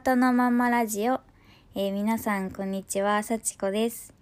[0.00, 1.20] ハートのまんまラジオ、
[1.74, 4.14] えー皆さんこんにちは、さちこです、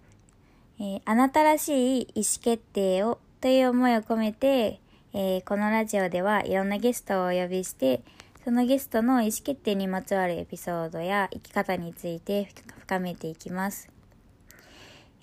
[0.77, 4.81] えーあなたらしい意思決定をという思いを込めて、
[5.13, 8.01] えーこのラジオではいろんなゲストをお呼びして、
[8.43, 12.49] そのゲストの意思決定にまつわるエピソードや生き方について
[12.81, 13.89] 深めていきます。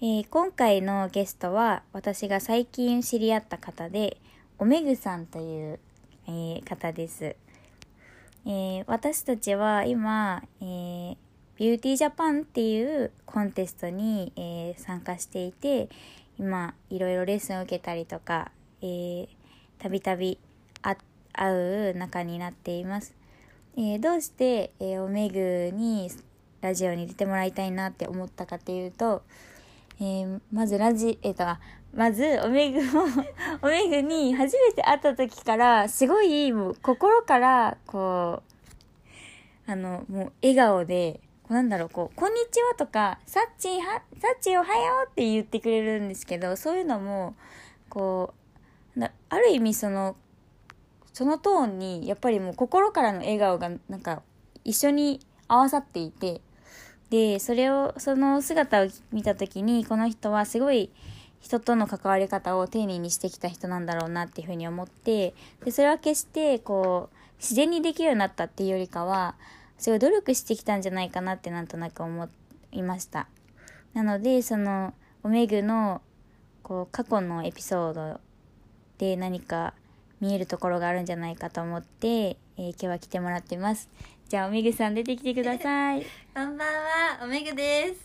[0.00, 4.16] えー今回のゲストは私が最近知り合った方で
[4.58, 5.78] おめぐさんという、
[6.28, 7.36] えー方です、
[8.48, 11.16] えー私たちは今、えー
[11.56, 15.88] ビューティージャパンっていうコンテストに、えー参加していて
[16.38, 19.28] 今いろいろレッスンを受けたりとかえー
[19.78, 20.38] たびたび
[21.32, 21.52] 会
[21.90, 23.14] う仲になっています、
[23.76, 26.08] えーどうして、えーおめぐに
[26.60, 29.22] ラジオに出てもらいたいなって思ったかっていうと、
[29.98, 31.44] えーまずラジ、えっ、と、
[31.94, 33.04] まず、おめぐを、
[33.62, 38.42] おめぐに初めて会った時から、すごい、もう、心から、こ
[39.66, 47.34] う、あの、もう、笑顔で、こうなんだろう、こう、こんにちはとか、さっちは、さっちおはようって言ってくれるんですけど、そういうのも、
[47.88, 48.34] こ
[48.96, 50.16] う、ある意味その、
[51.14, 54.22] そのトーンに、やっぱりもう心からの笑顔が、なんか、
[54.64, 56.42] 一緒に合わさっていて、
[57.10, 60.90] でそれをその姿を見た時にこの人はすごい
[61.40, 65.34] 人との関わり方を丁寧にしてきた人なんだろうなっていうふうに思って
[65.64, 69.36] でそれは決してこう自然にできるようになったっていうよりかは
[69.78, 72.28] すごい努力してきたんじゃないかなってなんとなく思
[72.72, 73.28] いました。
[73.94, 76.00] なのでそのおめぐの
[76.62, 78.20] こう過去のエピソード
[78.98, 79.74] で何か
[80.20, 83.88] 見えるところがあるんじゃないかと思って、えー今日は来てもらってます。
[84.28, 86.04] じゃあおめぐさん出てきてください
[86.34, 88.04] こんばんは、おめぐです。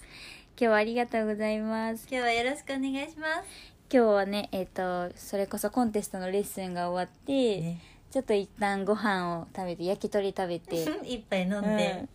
[0.56, 2.08] 今日はありがとうございます。
[2.12, 3.50] 今日はよろしくお願いします。
[3.92, 7.78] 今日はね、えっ、と、それこそコンテストのレッスンが終わって、
[8.12, 12.06] ちょっと一旦ご飯を食べて、焼き鳥食べて、 一杯飲んで、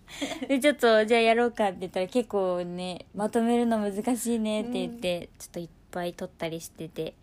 [0.43, 7.15] うんで、ちょっと、じゃあやろうかって言ったら結構ね、まとめるの難しいねって言って、ちょっといっぱい取ったりしてて、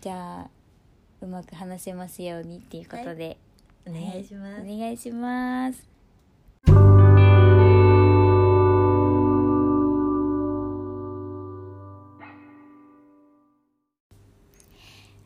[0.00, 0.50] じゃあ、
[1.20, 3.36] うまく話せますようにっていうことで、
[3.86, 4.60] お願いします。
[4.60, 5.95] はいお願いします。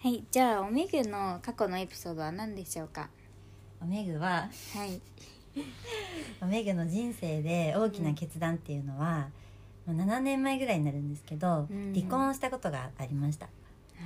[0.02, 3.10] はい、じゃあおめぐの過去のエピソードは何でしょうか？
[3.82, 4.98] おめぐは、はい。
[6.40, 9.28] おめぐの人生で大きな決断っていうのは、
[9.84, 13.50] もう7年前ぐらいになるんですけど、うん離婚をしたことがありました。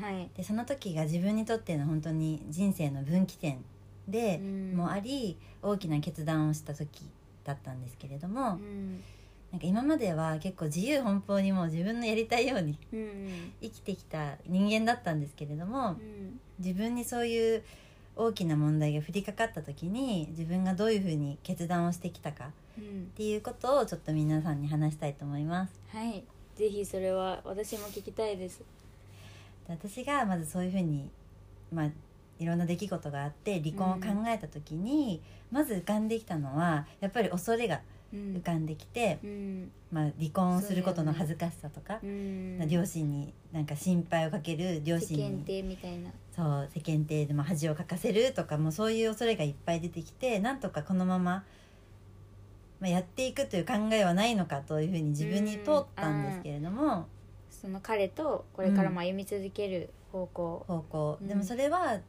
[0.00, 0.28] はい。
[0.36, 3.64] で、その時が自分にとっての本当に人生の分岐点
[4.08, 7.08] でうんもあり、大きな決断をした時
[7.44, 9.00] だったんですけれども、うん。
[9.54, 13.52] なんか今までは結構自由奔放にもう自分のやりたいようにうん。
[13.62, 16.40] 生きてきた人間だったんですけれども、うん。
[16.58, 17.62] 自分にそういう
[18.16, 22.86] 大きな問題が降りかかった時に自分がどういうふうに決断をしてきたかうんっ。
[23.16, 26.24] ていうことをちょっと皆さんに話したいと思いますはい。
[26.56, 28.58] ぜひそれは私も聞きたいです。
[28.58, 28.64] で
[29.68, 31.08] 私がまずそういうふうに
[31.72, 31.90] まあ
[32.40, 35.22] いろんな出来事があって離婚を考えた時に、
[35.52, 37.80] まず浮かんできたのはやっぱり恐れがうん
[38.14, 39.70] 浮かんできて、うん。
[39.90, 42.68] まあ、離婚をすることの恥ずかしさとか、うん。
[42.68, 46.10] 両親になんか心配をかける両親世間に体みたいな。
[46.34, 51.44] そう世間体でも恥をかかせるとかもうそういう恐れがいっぱい出てきてなんとかこのまま、
[52.80, 57.06] まあ、やっていくという考えはないのかというふうに自分に通ったんですけれども、
[57.50, 60.64] その彼とこれからも歩み続ける方向。
[60.66, 62.00] 方向、うんでもそれは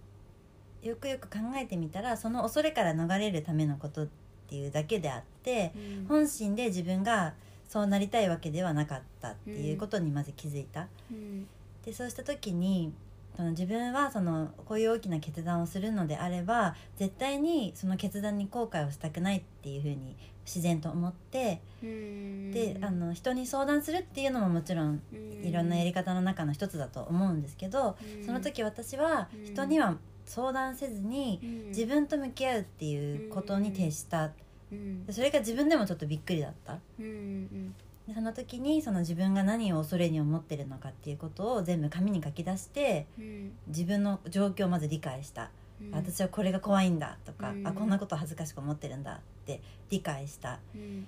[0.82, 4.08] よくよく考えてみたらその恐れから逃れるためのこと
[4.46, 7.34] っていうだけであってうん本心で自分が
[7.68, 10.88] そうなりたいわけではなかったっていうことにまず気づいた。
[11.12, 11.48] うん。
[11.84, 12.94] でそうした時に
[13.36, 22.52] その自分はそのこういう大きな決断をするのであれば絶対にその決断に後悔をしたくないっていうふうに自然と思って、うん。
[22.52, 25.02] であの人に相談するっていうのももちろん
[25.44, 31.68] いろんなやり方の中の一つだと思うんですけど、その時私はうん人には相談せずにうん。
[31.70, 34.32] 自分と向き合うっていうことに徹した。
[34.72, 35.06] うん。
[35.06, 36.80] でそれが自分でもちょっとびっくりだった。
[37.00, 37.76] うんうん
[38.08, 43.52] でその時にその自分が何を恐れに思ってるのかっていうことを全部紙に書き出してうん。
[43.68, 45.50] 自分の状況をまず理解した、
[45.82, 45.92] うん。
[45.92, 47.68] 私はこれが怖いんだとか、うん。
[47.68, 50.60] あこんなこと恥ずかしく思ってるんだって理解した。
[50.76, 51.08] うん。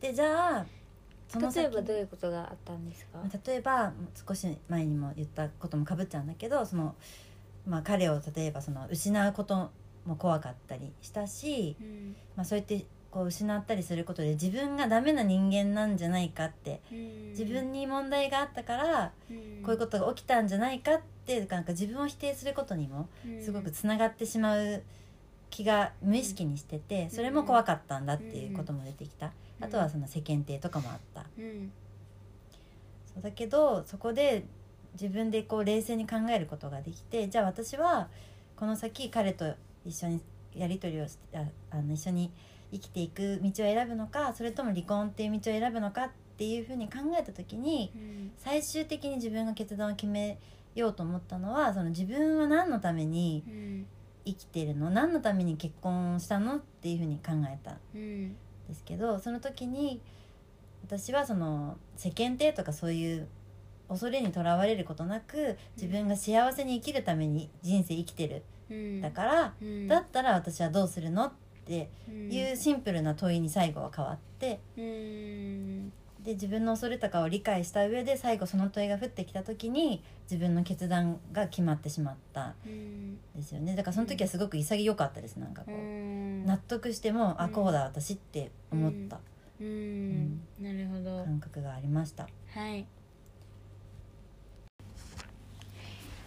[0.00, 0.66] でじゃあ
[1.28, 3.18] その先例えばどういうことがあったんですか？
[3.46, 3.92] 例えば
[4.28, 6.94] 少し前にも言ったこともかぶっちゃうんだけどその、
[7.66, 9.70] まあ、彼を例えばその失うこと
[10.04, 12.16] も怖かったりしたし、うん。
[12.36, 17.30] まあ、そうやってこう失ったりすることで自分がダメな人間なんじゃないかってうん。
[17.30, 19.62] 自分に問題があったからうん。
[19.62, 23.08] こういうことが起きたんじゃないかってなんか自分を否定することにも
[23.40, 24.82] すごくつながってしまう
[25.50, 29.26] 気が無意識にしててそれも怖かったんだっていうことも出てきた、
[29.60, 29.64] うん。
[29.66, 31.70] あとはその世間体とかもあった、うん。
[33.14, 34.44] そうだけどそこで
[34.94, 38.08] 自分でこう冷静に考えることができてじゃあ私は
[38.56, 39.54] この先彼と
[39.84, 40.20] 一緒に
[40.54, 42.30] やり取りをしてああの一緒に
[42.70, 48.32] 生きていく道を選ぶのかそれとも離婚っていう道を選ぶのかっていうふうに考えた時にうん。
[48.38, 50.38] 最終的に自分が決断を決め
[50.74, 53.86] ようと思ったのはその自分は何のためにうん。
[54.24, 54.88] 生きてるの？
[54.88, 56.56] 何のために結婚したの？
[56.56, 58.36] っていうふうに考えたんうん。
[58.68, 60.00] ですけどその時に
[60.86, 63.28] 私はその世間体とかそういう
[63.92, 68.42] 恐れにとらわれることなく自分が幸せに生きるために人生生きてる。
[68.70, 69.00] うん。
[69.00, 69.86] だから、うん。
[69.86, 71.32] だったら私はどうするのっ
[71.66, 72.32] てうん。
[72.32, 75.92] いうシンプルな問いに最後は変わってうん。
[76.24, 82.54] で自分の恐れとかを理解した上で最後その問いが降ってきた時に自分の決断が決まってしまった
[83.34, 83.74] ですよね。
[83.74, 86.46] だからその時はすごく潔かったですなんかこう、うん。
[86.46, 89.18] 納得しても、あうんこうだ私って思った。
[89.60, 90.40] うん。
[90.60, 91.24] なるほど。
[91.24, 92.28] 感覚がありました。
[92.54, 92.86] はい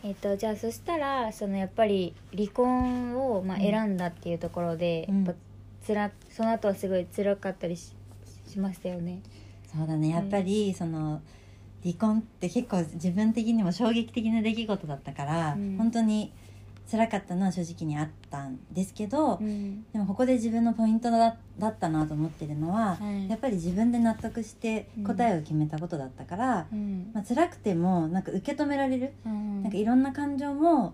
[0.05, 3.63] えっとじゃあそしたらそのやっぱり離婚をまあうん。
[3.63, 5.25] 選んだっていうところで、うん。
[5.25, 5.39] やっぱ
[5.83, 7.95] つらその後はすごい辛かったりし
[8.47, 9.21] しましたよね。
[9.75, 10.09] そうだね。
[10.09, 11.21] やっぱりその
[11.83, 15.77] 離婚って結構自分的にも衝撃的な出来事だったから、うん。
[15.77, 16.31] 本当に
[16.89, 19.85] 辛かったのは正直にあったんですけど、うん。
[19.91, 23.29] でもここで自分のポイントだだったなと思ってるのは、はい。
[23.29, 27.11] やっぱり自分で納得して答えを決めたことだったから、うん。
[27.13, 29.63] まあ辛くてもなんか受け止められる、うん。
[29.63, 30.93] なんかいろんな感情も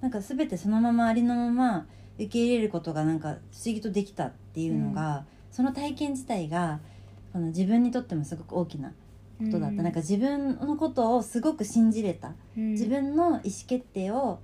[0.00, 1.86] なんか全てそのままありのまま
[2.16, 6.80] 受け入れることがなんか不思議とできたっていうのが、その体験自体が
[7.32, 8.90] この自分にとってもすごく大きな
[9.38, 12.72] ことだった、なんか自分のことをすごく信じれた、うん。
[12.72, 14.38] 自分の意思決定を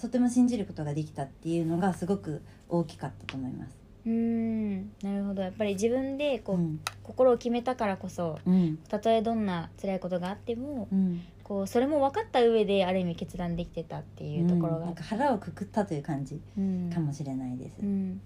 [0.00, 3.80] とても信じることができたっていうのがすごく大きかったと思います。
[4.06, 4.92] うん。
[5.02, 5.42] なるほど。
[5.42, 6.80] やっぱり自分でこう、うん。
[7.02, 8.78] 心を決めたからこそうん。
[8.88, 14.84] たとえどんな辛いことがあってもうん、こうそれも分かった上である意味決断できてたっていうところが、うん。
[14.86, 16.90] なんか腹をくくったという感じうん。
[16.92, 17.76] かもしれないです。
[17.82, 18.20] うん。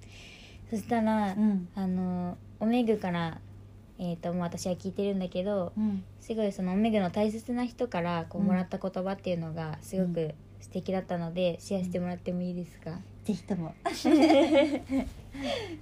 [0.71, 1.69] そしたら、うん。
[1.75, 3.41] あのおめぐから、
[3.99, 6.05] えーともう私は聞いてるんだけどうん。
[6.21, 8.47] すごいそのおめぐの大切な人からこううん。
[8.47, 13.75] もらった言葉っていうのがすごく素敵だったので、シェアしてもらってもいいですか、ぜひとも。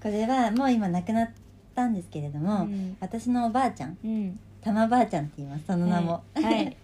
[0.02, 1.30] これはもう今亡くなっ
[1.72, 2.96] たんですけれども、うん。
[2.98, 4.40] 私のおばあちゃんうん。
[4.60, 6.44] たまばあちゃんって言いますその名も、はい。
[6.44, 6.76] は い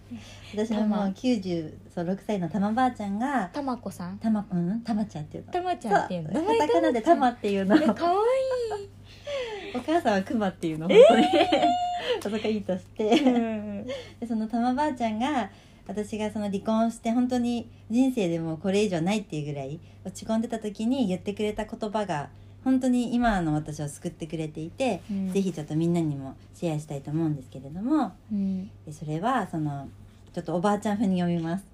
[0.55, 4.17] 私のもうたま96歳のたまばあちゃんがたまこさん。
[4.17, 4.79] たまうん？
[4.81, 5.51] たまちゃんっていうの。
[5.51, 6.29] たまちゃんっていうの。
[6.29, 7.75] カタカナでたまっていうの。
[7.75, 8.13] えかわ
[9.75, 11.25] お母さんはくまっていうの本当に、
[12.21, 13.03] そこいいとして。
[13.03, 13.93] いい、うんで
[14.25, 15.49] そのたまばあちゃんが
[15.89, 22.29] 私がその離婚して本当に人生でもこれ以上ないっていうぐらい落ち込んでた時に言ってくれた言葉が
[22.63, 25.33] 本当に今の私を救ってくれていて、うん。
[25.33, 28.69] ぜひちょっとみんなにもシェアしたいと思うんですけれどもうん。
[28.85, 29.89] でそれはその
[30.33, 31.65] ちょっとおばあちゃん風に読みます。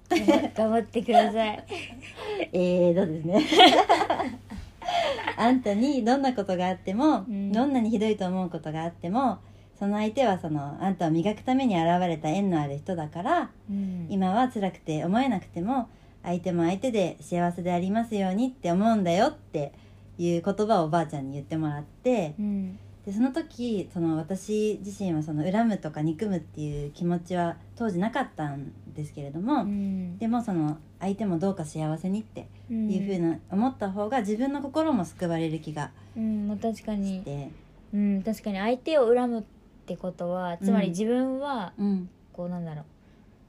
[0.56, 1.64] 頑張ってください。
[2.54, 3.44] えーとですね。
[5.36, 7.52] あんたにどんなことがあっても、うん。
[7.52, 9.40] どんなにひどいと思うことがあっても
[9.78, 14.06] その相手はそのあんたを磨くために現れた縁のある人だからうん。
[14.08, 15.88] 今は辛くて思えなくても
[16.22, 19.72] 相手も相手で幸せでありますようにって思うんだよって
[20.18, 22.78] いう言葉をおばあちゃんに言ってもらってうん。
[23.04, 30.18] でその時その私自身はその恨むとか憎むっていう気持ちは当時なかったんですけれども、うん。
[30.18, 32.90] でもその相手もどうか幸せにってうん。
[32.90, 37.50] いうふうな思った方が自分の心も救われる気がうんまあ確かしにて、
[37.94, 39.44] うん確かに相手を恨む
[39.86, 42.84] ってことはつまりうん自分はうん、こうなんだろう。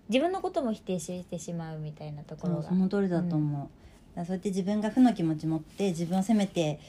[0.10, 2.70] 自分のことも否定してしまうみたいなところが。
[2.70, 3.70] その通りだと思う、だか
[4.17, 6.79] らそうやって自分が負の気持ち持って自分を責めて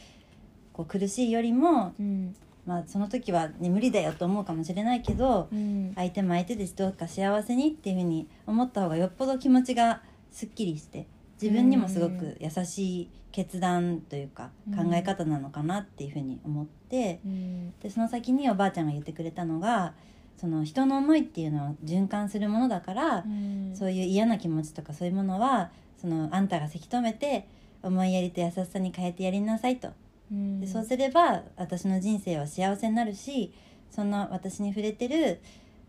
[0.74, 2.36] こう苦しいよりも、うん。
[2.66, 5.92] まあ、その時は、ね、無理だよと思うかもしれないけどうん。
[5.94, 11.06] 相手も相手ですどうか幸せにっていうふうに思った方がよっぽど気持ちがすっきりして
[11.40, 14.90] 自分にもすごく優しい決断というかうん。
[14.90, 17.21] 考え方なのかなっていうふうに思って。
[17.25, 17.73] うん。
[17.80, 19.95] でその先におばあちゃんが言ってくれたのが
[20.37, 23.73] その人の思いっていうのは循環するものだから、うん。
[23.75, 27.47] そういう嫌な気持ちとかそういうものはそのあんたがせき止めて
[27.83, 29.90] 思いやりと優しさに変えてやりなさいと。
[30.33, 30.61] うん。
[30.61, 33.52] でそうすれば私の人生は幸せになるし
[33.90, 35.40] そんな私に触れてる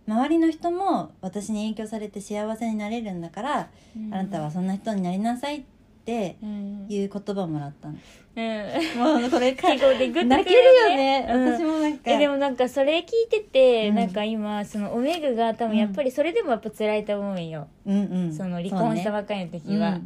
[0.10, 4.14] 周りの人も私に影響されて幸せになれるんだから、うん。
[4.14, 5.64] あなたはそんな人になりなさいっ
[6.04, 6.88] てうん。
[6.90, 9.22] いう言葉をもらったの、うん。
[9.22, 11.54] もうこれる泣けるよね、うん。
[11.54, 12.12] 私もなんか。
[12.12, 13.96] えでもなんかそれ聞いてて、うん。
[13.96, 18.34] なんか今そのおめぐが多分やっぱりそれでもやっぱ辛いと思うんよ、うんうん。
[18.34, 20.00] その離婚したばかりの時は、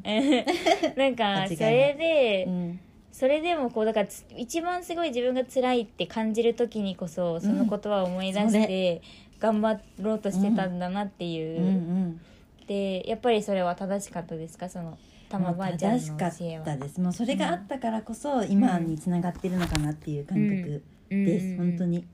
[0.98, 2.80] なんか それで、うん。
[3.14, 9.04] それでもこうだからつ一番すごい自分が辛いって感じる時にこそその言葉を思い出して
[9.44, 11.68] 頑張ろうとしてたんだなっていう、うん。
[11.68, 12.22] うん
[12.66, 14.70] でやっぱりそれは正しかったですか？
[14.70, 14.98] その
[15.28, 17.02] 玉ばあちゃんの正しか教えはったです。
[17.02, 21.58] もうそれがあったからこそ今につながってるのかなっていう感覚です、うん。
[21.58, 22.06] 本当に。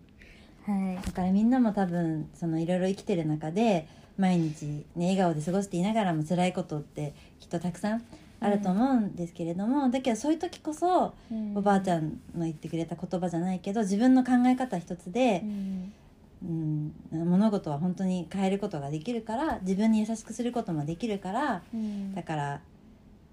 [0.66, 1.06] はい。
[1.06, 8.04] だからみんなも多分そのいろいろ生きてる中で毎日、ね、笑顔で過ごしていながらも辛いことってきっとたくさん
[8.40, 11.14] あると思うんですけれども、だけどそういう時こそ
[11.54, 15.94] おばあちゃんの言ってくれた言葉じゃないけど自分の考え方一つでう、ん
[16.42, 22.16] うん、物事は本当に変えることができるから自分に優しくすることもできるからうん。
[22.16, 22.62] だから、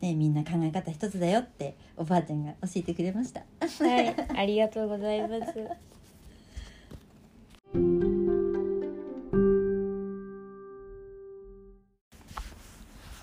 [0.00, 3.40] ね、みんな考え方一つだよっておばあちゃんが教えてくれました。
[3.60, 5.52] はい、 ありがとうございます。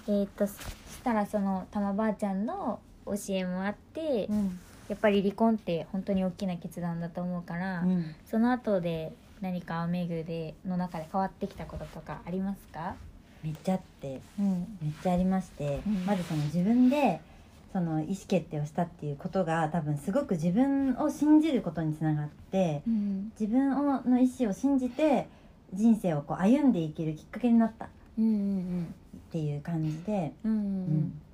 [0.06, 0.60] えっとそし
[1.04, 4.60] たらそのたまばあちゃんの教えもあって、うん。
[4.90, 8.16] やっぱり離婚って本当に大きな決断だと思うから、うん。
[8.26, 9.14] その後で
[9.44, 12.96] 何かアメグでの中で変わってきたこととかありますか？
[13.44, 14.78] めっちゃあってうん。
[14.82, 16.06] めっちゃありまして、うん。
[16.06, 17.20] まずその自分で
[17.74, 23.34] その意思決定をしたっていうことが多分すごく自分を信じることにつながってうん。
[23.38, 25.28] 自分をの意思を信じて
[25.74, 27.86] 人生をこう歩んでいけるきっかけになった。
[27.86, 28.96] っうんうん。
[29.30, 30.32] ていう感じで、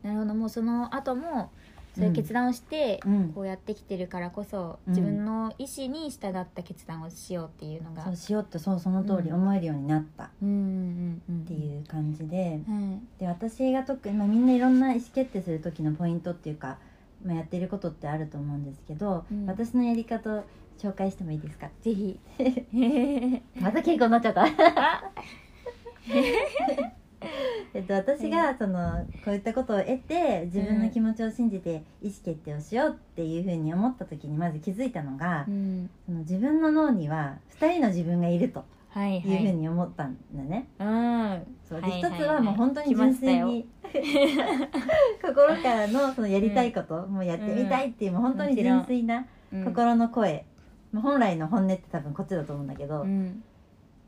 [0.01, 0.33] なるほど。
[0.33, 1.51] もうその後も
[1.99, 4.93] そういう決断をして、うん、こうやってきてるからこそうん。
[4.93, 9.35] 自分の意思に従った決断をしようっていうのがそうしようってそうその通りうん。
[9.35, 10.25] 思えるようになった。
[10.25, 11.45] っうんうんうん。
[11.45, 12.99] ていう感じで、はい。
[13.19, 16.77] で私が特に、まあ、みんないろんな意思決定する時のポイントっていうか、
[17.25, 19.45] まあ、やってることってあると思うんですけど、うん。
[19.45, 20.43] 私のやり方を
[20.79, 21.67] 紹介してもいいですか？
[21.81, 22.19] ぜひ。
[23.59, 24.45] また稽古になっちゃった
[27.79, 35.89] えっと、私がそのこういったことを得て自分の気持ちを信じて意思決定をしようっていうふうに思った時にまず気づいたのが、うん。
[36.05, 39.17] その自分の脳には2人の自分がいるとはいい。
[39.19, 40.67] うふうはいに思ったんだね。
[40.77, 41.57] うん。
[41.63, 41.81] そう。
[41.81, 43.69] ではいはい一つはもう本当に純粋に
[45.23, 49.63] 心からのそのやりたいこと、もうやってみたいっていうもう本当に純粋なうん。
[49.63, 50.45] 心の声、
[50.91, 53.41] もう本来の本音って多分こっちだと思うんだけど、っうん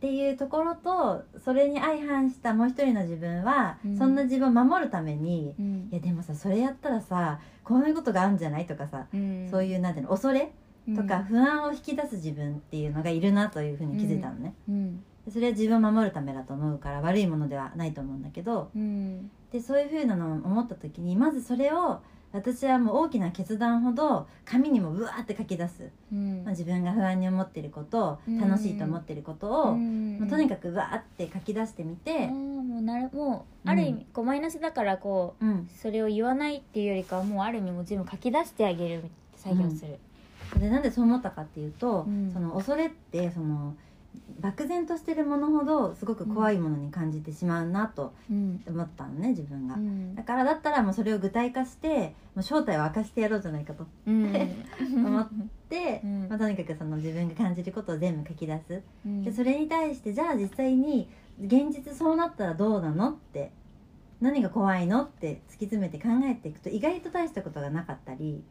[0.02, 3.98] ていうところとそれに相反したもう一人の自分は、うん。
[3.98, 5.90] そんな自分を守るためにうん。
[5.92, 9.48] いやでもさそれやったらさこういうことがあるんじゃないとかさ、うん。
[9.50, 10.52] そういうなんていうの恐れ
[10.96, 14.56] とか不安を引き出す自分っていうのがいるなというふうに気づいたのね、
[15.32, 19.30] それは自分を守るためだと思うから悪いものではないと思うんだけどうん。
[19.52, 22.02] でそういうふうなのを思った時にまずそれを
[22.34, 26.44] 私はもう大きな決断ほど紙にもブワーって書き出す、うん。
[26.44, 28.40] まあ、自分が不安に思ってることうん。
[28.40, 30.18] 楽しいと思ってることを、うん。
[30.20, 32.12] もうとにかくバーって書き出してみて。
[32.12, 39.04] あー、もうなるもうある意味、こうマイナスだからこううん、それを言わないっていうよりかはもうある意味もう全部書き出してあげる
[39.36, 40.00] 作業する、
[40.60, 42.32] でなんでそう思ったかっていうと、うん。
[42.32, 43.76] その恐れってその
[44.40, 50.16] 漠然としてるものほどすごく怖いものに感じてしまうなとうん思ったのね自分が、うん。
[50.16, 54.26] だからだったらもうそれを具体化してもう正体を明かしてやろうじゃないかとうん。
[55.06, 55.28] 思
[55.70, 56.28] で、うん。
[56.30, 58.82] まあ、とにかくその自分が感じることを全部書き出す。
[59.06, 59.24] うん。
[59.24, 63.52] でそれに対してじゃあ実際に現実そうなったらどうなのって
[64.20, 68.44] 何が怖いのって突き詰めて考えていくと意外と大したことがなかったり。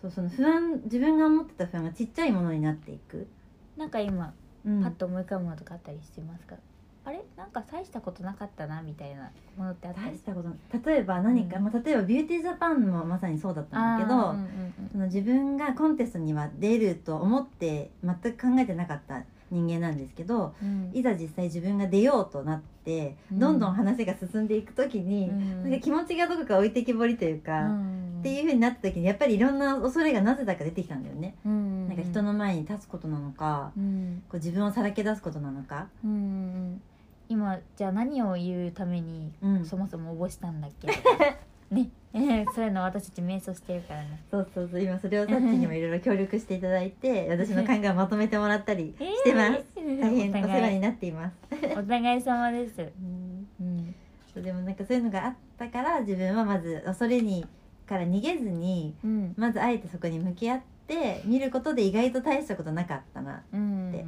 [0.00, 3.28] そうその不安自分が思ってた不安がちっちゃいものになっていく、
[3.76, 4.32] なんか今
[4.64, 4.82] うん。
[4.82, 6.56] パッと思い浮かぶものとかあったりしてますか、
[7.04, 7.22] あれ？
[7.36, 10.06] なんか大したことなかったなみたいなものってあったり？
[10.10, 10.90] 大したこと。
[10.90, 11.64] 例えば何か、うん。
[11.64, 14.88] まあ、例えばビューティージャパンもまさにそうだったんだけど、あーうんうん。
[14.90, 20.90] その自分がコンテストには出ると思って全く考えてなかった人間なんですけどうん。
[20.92, 23.38] いざ実際自分が出ようとなって、うん。
[23.38, 25.62] どんどん話が進んでいく時に、うん。
[25.62, 28.18] なんか気持ちがどこか置いてきぼりというか、うん。
[28.20, 31.88] っていう風になった時にやっぱりいろんな恐れがなぜだか出てきたんだよね、うん。
[31.88, 34.22] なんか人の前に立つことなのか、うん。
[34.28, 35.88] こう自分をさらけ出すことなのか、
[37.28, 40.88] 今じゃあ何を言うためにうん、そもそも応募したんだっけ？
[41.70, 41.90] ね。
[42.14, 44.22] え ーそういうの私たち瞑想してるからね。
[44.30, 44.82] そうそうそう。
[44.82, 51.34] 今それをさっちにもいろいろ協力していただいて 私の考えをまとめてもらったり してます、大変お世話になっています、
[51.76, 52.80] お互い様です。
[52.80, 53.48] うん。
[53.60, 53.94] うん。
[54.32, 57.46] そうでもなんかそういうのがあったから自分はまず恐れに
[57.86, 59.34] から逃げずにうん。
[59.36, 64.04] まずあえてそこに向き合って見ることで意外と大したことなかったなうんで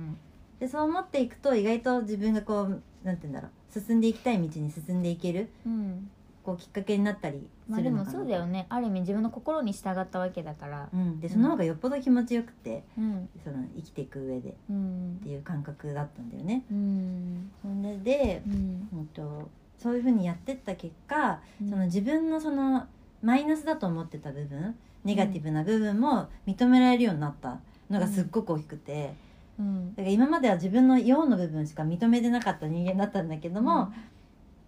[0.60, 3.80] でそう思っていくと意外と自分がこうなんて言うんだろう。
[3.80, 5.48] 進んでいきたい道に進んでいける。
[5.66, 6.10] うん
[6.48, 8.64] こうきっかけになったりまするのかなそうだよね。
[8.70, 10.88] ある意味自分の心に従ったわけだから。
[10.94, 13.28] うん、でその方がよっぽど気持ちよくて、うん。
[13.44, 15.20] その生きていく上でっうん。
[15.22, 16.64] ていう感覚だったんだよね。
[16.72, 17.50] うん。
[17.60, 18.88] それで、うん。
[18.94, 21.68] うん、とそういうふうにやってった結果、うん。
[21.68, 22.86] その自分のその
[23.22, 24.74] マイナスだと思ってた部分
[25.04, 29.12] ネガティブな部分も認められるようになったのがすっごく大きくて、
[29.58, 29.94] うん。
[29.94, 33.92] だから今までは自分の陽の部分しか認めてなかった人間だったんだけども、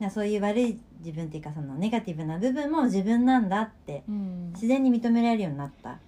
[0.08, 4.52] そういう悪い自分っていうかそのネガティブな部分も自分なんだってうん。
[4.54, 5.98] 自然に認められるようになった。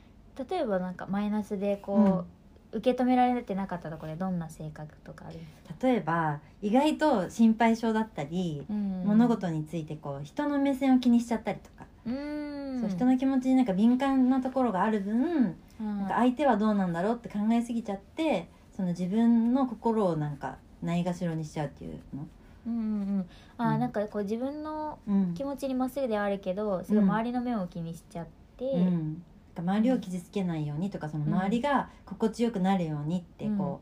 [0.49, 2.25] 例えばなんかマイナスでこ
[2.73, 5.41] う、受け止められてなかったところでどんな性格とかある
[5.83, 9.03] 例えば意外と心配性だったり、うん。
[9.05, 12.81] 物事についてこう人の目線を気にしちゃったりとか、うん。
[12.81, 15.99] そう人の気持ちになんか敏感なところがある分、うん。
[15.99, 22.27] なんか相手はどうなんだろうって考えすぎちゃってその自分の心をなんかないがしろにしちゃうっていうの。
[22.67, 22.85] うんうんう
[23.21, 23.27] ん。
[23.59, 23.81] あー、うん。
[23.81, 25.35] なんかこう自分のうん。
[25.35, 28.27] 気持ちにまっすぐではあるけどすごい周りの目を気にしちゃっ
[28.57, 29.23] て、うん、
[29.57, 33.81] 周りを傷つけないようにとかその周りが心地よくなるようにってこ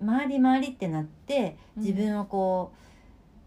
[0.00, 1.82] う、周り周りってなってうん。
[1.82, 2.72] 自分をこ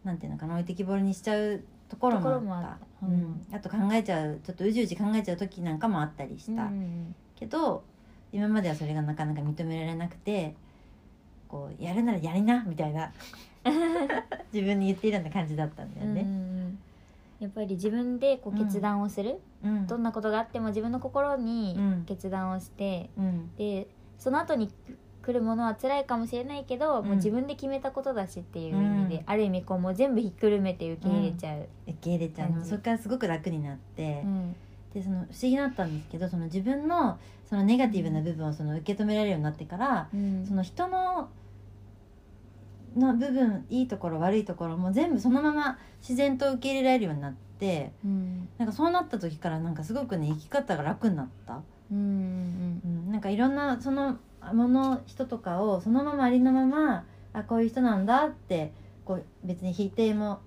[0.03, 2.39] う、なんていうのかな置いてきぼりにしちゃうところもあった。
[2.39, 3.05] ところもあった。
[3.07, 3.21] ううん。
[3.21, 7.15] ん、あと考えちゃうちょっとうじうじ考えちゃう時なんかもあったりした、うん。
[7.35, 7.83] けど
[8.31, 10.55] 今まではそれがなかなか認められなくて
[11.47, 13.11] こうやるならやりなみたいな
[14.53, 16.21] 自分に言っているような感じだったんだよね。
[16.21, 16.77] ん
[17.39, 19.87] やっぱり自分でこう決断をする、うん。
[19.87, 22.03] どんなことがあっても自分の心にうん。
[22.05, 23.55] 決断をして、うん。
[23.57, 24.71] でその後に
[25.21, 27.05] 来るものは辛いかもしれないけど、うん。
[27.05, 29.23] もう自分で決めたことだしっていう意味で、うん。
[29.25, 34.55] ある意味こうもう全部ひっくるめて受け入れちゃう、受け入れちゃう、そこからすごく楽になって、うん。
[34.93, 37.19] でその不思議だったんですけどその自分の
[37.49, 40.45] そのネガティブな部分をその受け止められるようになってから、うん。
[40.45, 41.29] その人の
[42.95, 48.49] の部分いいところ悪いところも全部そのまま自然と受け入れられるようになってうん。
[48.57, 51.61] なんかそうなった時からなんかすごくね生き方が楽になった、
[51.91, 54.17] うんうんうん、なんかいろんなその
[54.53, 58.71] もの人とかをそのままありのままあこういう人なんだって
[59.03, 60.39] こう別に否定も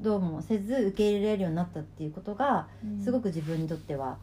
[0.00, 3.02] どうもせず受け入れられるようになったっていうことがうん。
[3.02, 4.18] すごく自分にとっては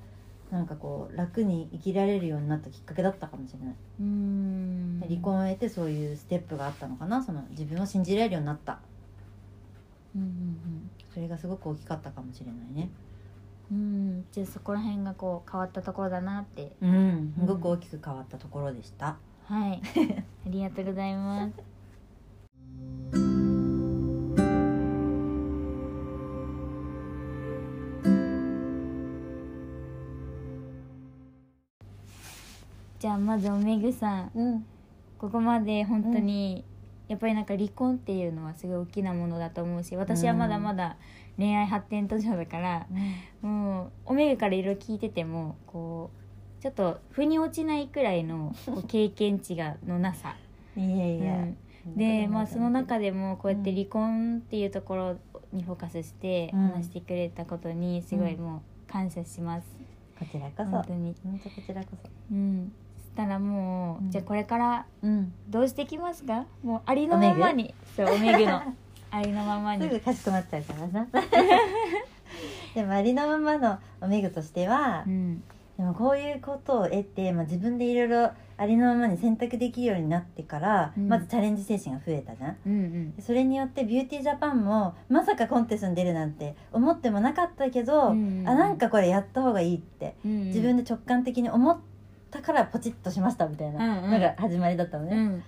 [0.52, 5.04] なんかこう楽に生きられるようになったきっかけだったかもしれない、うん。
[5.08, 7.24] 離婚を得てそういうステップがあったのかな。
[7.24, 8.80] その自分を信じられるようになった。
[10.16, 12.90] うんうんそれがすごく大きかったかもしれないね。
[12.92, 13.16] うん
[13.72, 14.26] うん。
[14.32, 16.74] じゃあそこら辺がこう変わったところだなって。
[16.82, 17.34] うん。
[17.40, 19.82] すごく大きく変わったところでした、はい。
[20.46, 21.75] ありがとうございます
[33.06, 34.66] じゃあまずおめぐさんうん。
[35.20, 36.66] ここまで本当に、
[37.08, 40.98] やっぱりなんか離婚っていうのはすごい大きなものだと思うし私はまだまだ
[41.38, 42.88] 恋愛発展途上だから、
[43.44, 46.10] もうおめぐからいろいろ聞いててもこ
[46.60, 48.56] うちょっと腑に落ちないくらいの
[48.90, 50.36] 経験値がのなさ、
[50.76, 51.36] いやいや、
[51.86, 51.96] うん。
[51.96, 55.18] でまあその中でもこうやって離婚っていうところ
[55.54, 56.70] にフォーカスしてうん。
[56.70, 59.68] 話してくれたことにすごいもう感謝します、
[60.18, 60.72] こちらこそ。
[60.72, 61.16] 本当に。
[61.24, 62.10] 本当こちらこそ。
[62.32, 62.74] うん
[63.16, 64.12] そしたらもう、うん。
[64.12, 65.32] じゃあこれからうん。
[65.48, 66.46] どうしていきますか？
[66.62, 67.74] もうありのままに。
[67.96, 68.62] そう おめぐの。
[69.10, 69.84] ありのままに。
[69.84, 71.08] すぐかしこまっちゃうからな。
[72.76, 75.42] でもありのままのおめぐとしては、うん。
[75.78, 81.08] でもこういうことを得て、まあ、自分でいろいろありのままに選択できるようになってから、うん。
[81.08, 82.58] まずチャレンジ精神が増えたじゃん。
[82.66, 83.16] うんうん。
[83.16, 88.44] でそれによってビューティージャパンもまさかコンテストに出るなんて思ってもなかったけど、うん。
[88.46, 90.16] あなんかこれやった方がいいって。
[90.26, 90.48] うんうん。
[90.48, 91.78] 自分で直感的に思っ
[92.36, 94.12] たからポチッとしましたみたいなうんうん。
[94.12, 95.16] のが始まりだったのね。
[95.16, 95.44] うん。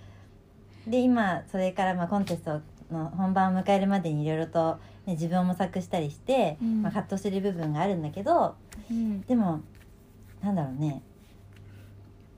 [0.91, 6.81] で今それからまあコンテストの本番を迎えるまでにいろいろと、ね、自分を模索したりして、うん。
[6.81, 8.55] まあ、葛藤してる部分があるんだけど
[8.89, 9.21] うん。
[9.21, 9.61] でも
[10.41, 11.01] なんだろうね。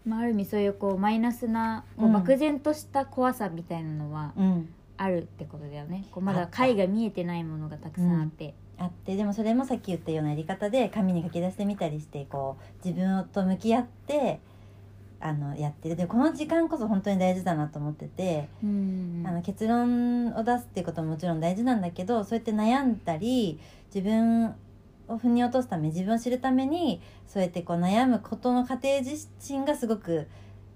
[0.05, 2.13] まあ、ある意味そういうこうマイナスなこううん。
[2.13, 4.69] 漠然とした怖さみたいなのはうん。
[4.97, 6.05] あるってことだよね。
[6.11, 14.39] こうまだ解が見えてないものがたくさんあって、あってでもそれもさっき言ったようなやり方で紙に書き出してみたりしてこう自分と向き合って
[15.19, 15.97] あのやってる。
[15.97, 23.59] でこの時間こそ本当に大事だなと思ってて、うんあの結論を出すっていうことももちろん大事なんだけどそうやって悩んだり
[23.93, 24.55] 自分
[25.09, 30.27] を腑に落とすため自分を知るためにそうやってこう悩むことの過程自身がすごく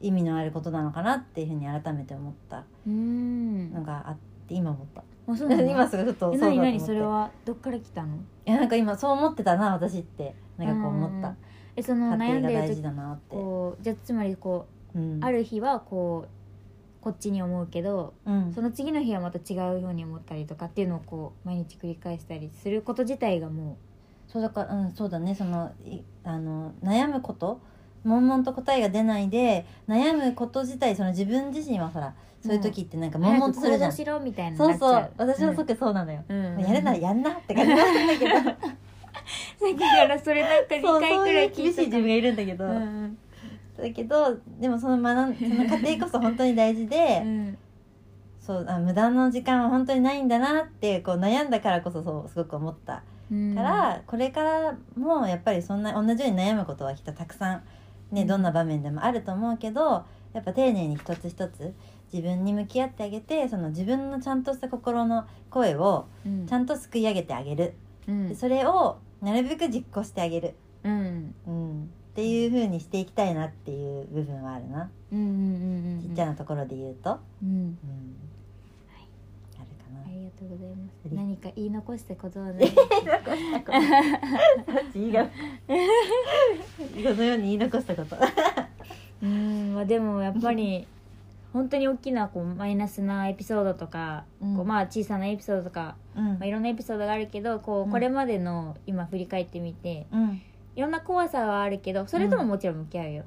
[0.01, 3.71] 意味のあることなのかなっていうふうに改めて思ったうん。
[3.71, 5.02] のがあって今思った。
[5.27, 6.71] あそうなの今すぐふとえそうだと思って。
[6.71, 6.79] 何何？
[6.79, 8.17] それはどっから来たの？
[8.17, 10.35] いやなんか今そう思ってたな私って。
[10.57, 11.37] なんかこう思った、うん
[11.75, 18.53] えその家庭が大事悩んでる時だなって、こうじゃあつまりこうある日はこうこっちに思うけどうん。
[18.53, 23.77] その次の日はまた違うように思ったりとかっていうのをこう毎日繰り返したりすること自体がも
[24.27, 25.33] そうだからうんそうだね。
[25.33, 27.59] そのいあの悩むこと
[28.05, 33.91] 悶々と答えが出ないで悩むこと自体その自分自身はほらそういう時ってなんかう悶々とするじゃん。
[33.91, 35.11] しろみたいなそうそう。
[35.17, 36.61] 私はそっくそうなのよ、うんうん。
[36.61, 38.31] やるならやんなって感じなんだけど。
[39.77, 40.75] きからそれなんか。
[40.75, 43.17] 2そう回くらい 厳しい自分がいるんだけど、うん
[43.75, 47.57] だけどでもその学んその過程こそ本当に大事で、うん。
[48.41, 53.55] そうあ無駄の時間は本当にないんだなってこう悩んだからこそそうすごく思ったうん。
[53.55, 57.63] から、これからもやっぱりそんな同じように悩むことはきっとたくさん、
[58.13, 58.27] ね、うん。
[58.27, 61.73] どんな場面でもあると思うけどやっぱ丁寧に一つ一つ
[62.11, 66.47] 自分に向き合ってあげてその自分のちゃんとした心の声をうん。
[66.47, 67.73] ちゃんとすくい上げてあげる、
[68.07, 68.29] うん。
[68.29, 71.35] でそれをなるべく実行してあげる、うん。
[71.47, 76.01] うん、っていう風にしていきたいなっていう部分はあるな、うんうんうんうん。
[76.01, 77.49] ちっちゃなところで言うと、うん。
[77.49, 77.77] うん
[80.39, 81.13] とうございます。
[81.13, 82.65] 何か言い残したことはない？
[84.95, 85.29] いいがこ
[87.17, 88.15] のように言い残したこと。
[89.23, 90.85] うんまあでもやっぱり
[91.53, 94.55] 本当に大きなこうマイナスなエピソードとか、うん。
[94.55, 96.25] こうまあ小さなエピソードとか、うん。
[96.25, 100.41] まあ、いろんなエピソードがあるけどこうこれまでの今振り返ってみてうん。
[100.75, 103.23] いろんな怖さはあるけどそれとももちろん向き合うよ、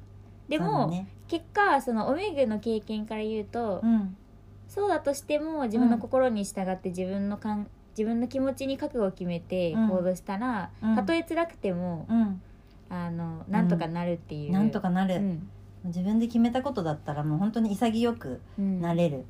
[0.49, 1.07] でもね。
[1.29, 4.17] 結果そのオメグの経験から言うと、うん
[4.67, 9.89] そうだとしても自分の心に従って自分のかん自分の気持ちに覚悟を決めてうん。
[9.89, 10.95] 行動したら、うん。
[10.95, 12.41] たとえ辛くても、うん。
[12.89, 15.49] あのなんとかなるっていう、なんとかなる、うん。
[15.85, 18.81] 自分で決めたことだったらもう本当に潔くうん。
[18.81, 19.25] なれる、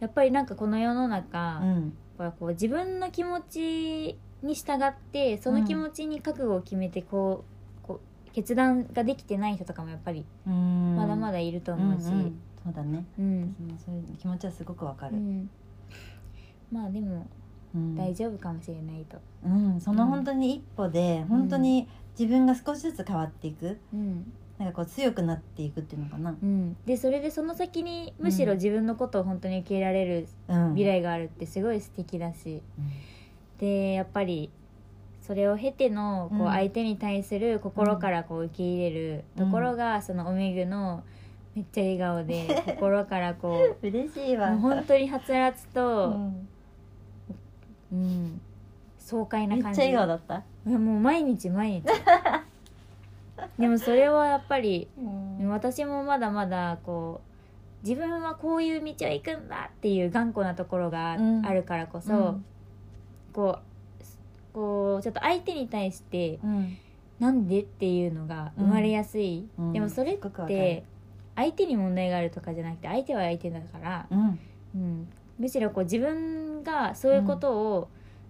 [0.00, 1.98] やっぱりなんかこの世の中、うん。
[2.18, 7.44] こう自分の気持ちに従ってその気持ちに覚悟を決めてこ
[7.82, 10.96] う,、こう決断ができてない人とかもやっぱりうん。
[10.96, 13.04] まだまだいると思うし、んんそうだね。
[13.18, 13.54] うん。
[13.58, 15.50] 私もそういう気持ちはすごくわかる、うん。
[16.72, 17.26] まあでも
[17.74, 17.96] うん。
[17.96, 23.78] 大丈夫かもしれないと、うん、その本当に一歩で本当に自分が少しずつ変わっていく。
[23.92, 24.32] うん。
[24.58, 32.62] なんかこう強くなっていくっていうのかな、うん、でそれでその先にむしろ自分のことを本当に受け入れられるうん、未来があるってすごい素敵だし。
[33.58, 34.50] でやっぱり
[35.20, 36.46] それを経てのこうん。
[36.46, 41.02] う相手に対する心からこう受け入れるところがそのおめぐの
[41.54, 44.50] めっちゃ笑顔で 心からこうん嬉しいうわ。
[44.50, 46.48] もう本当にはつらつうと、ん。
[47.92, 48.40] うん、
[48.98, 51.84] 爽快なめっちゃ感じ笑顔だった、いやもう毎日毎日。
[53.58, 55.48] でもそれはやっぱりうん。
[55.48, 57.20] 私もまだまだこ
[57.82, 61.46] う自分はこういう道を行くんだっていう頑固なところがうん。
[61.46, 62.44] あるからこそ、うん。
[63.32, 66.76] こうこうちょっと相手に対してうん。
[67.20, 69.72] なんでっていうのが生まれやすい、うん。
[69.72, 70.82] でもそれって
[71.36, 74.38] 相手に問題があるとかじゃなくて相手は相手だから、うん。
[74.74, 77.88] うん、むしろこう自分がそういうことを、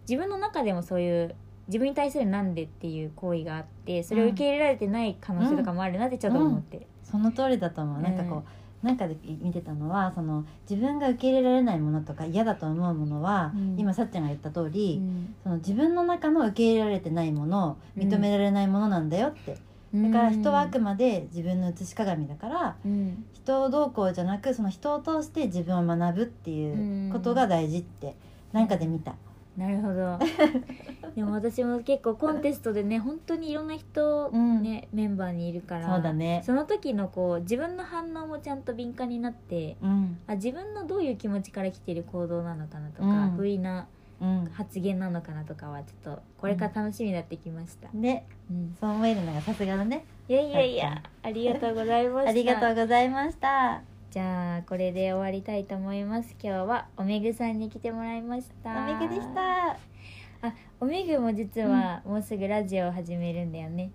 [0.09, 1.35] 自分の中でもそういう
[1.69, 8.45] 自分に対するなんでっていう行為があってそれを受け入れられてない可能性とかもあるなってちょっと思って、その通りだと思う、なんかこ
[8.83, 13.77] うなんかで見てたのはその自分が受け入れられないものとか嫌だと思うものは、うん。
[13.79, 15.35] 今さっちゃんが言った通り、うん。
[15.43, 19.59] その自分の中の受け入れられてないもの認められないものなんだよって、うん
[19.95, 23.25] だから人はあくまで自分の写し鏡だからうん。
[23.33, 28.17] 人をどうこうじゃなくその人を通して自分を学ぶっていうことが大事って
[28.53, 29.15] なんかで見た。
[29.57, 30.19] なるほど。
[31.15, 34.63] でも私も結構コンテストでね本当にいろんな人、うん。
[34.63, 36.43] ねメンバーにいるからそうだね。
[36.45, 40.19] その時のこう自分の反応もちゃんと敏感になってうん。
[40.27, 43.31] あ自分のどういう気持ちから来てる行動なのかなとか、うん。
[43.37, 43.87] 不意なうん、
[44.53, 48.77] 発言なのかなとかはちょっとこれから楽しみになってきました、でうん。
[48.81, 50.05] そう思えるのがさすがだね。
[50.29, 52.31] いやいやいやありがとうございました。
[52.31, 53.83] ありがとうございました。
[54.11, 56.37] じゃあこれで終わりたいと思います。
[56.43, 58.71] 今日はおめぐさんに来てもらいました。
[58.71, 59.73] おめぐでした。
[60.47, 63.91] あおめぐも実はもうすぐラジオを始めるんだよね、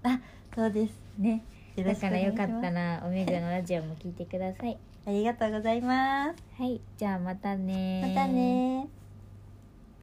[0.55, 1.43] そうですね。
[1.75, 2.59] だよろしくおからよか願いします。
[2.59, 4.77] ったらおめぐのラジオも聞いてください。
[5.05, 6.43] ありがとうございます。
[6.57, 6.81] はい。
[6.97, 8.98] じゃあまたねまたね